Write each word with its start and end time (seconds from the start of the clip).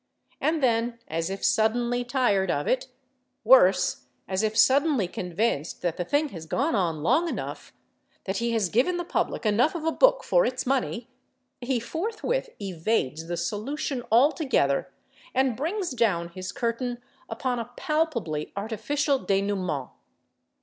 And 0.39 0.63
then, 0.63 0.97
as 1.07 1.29
if 1.29 1.45
suddenly 1.45 2.03
tired 2.03 2.49
of 2.49 2.65
it—worse, 2.67 4.07
as 4.27 4.41
if 4.41 4.57
suddenly 4.57 5.07
convinced 5.07 5.83
that 5.83 5.97
the 5.97 6.03
thing 6.03 6.29
has 6.29 6.47
gone 6.47 6.73
on 6.73 7.03
long 7.03 7.29
enough, 7.29 7.71
that 8.23 8.37
he 8.37 8.49
has 8.53 8.69
given 8.69 8.97
the 8.97 9.03
public 9.05 9.45
enough 9.45 9.75
of 9.75 9.85
a 9.85 9.91
book 9.91 10.23
for 10.23 10.43
its 10.43 10.65
money—he 10.65 11.79
forthwith 11.79 12.49
evades 12.59 13.27
the 13.27 13.37
solution 13.37 14.01
altogether, 14.11 14.91
and 15.35 15.55
brings 15.55 15.91
down 15.91 16.29
his 16.29 16.51
curtain 16.51 16.97
upon 17.29 17.59
a 17.59 17.69
palpably 17.77 18.51
artificial 18.57 19.23
dénouement. 19.23 19.91